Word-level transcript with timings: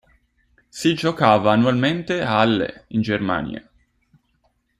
Si 0.69 0.95
giocava 0.95 1.51
annualmente 1.51 2.23
a 2.23 2.39
Halle 2.39 2.85
in 2.87 3.01
Germania. 3.03 3.69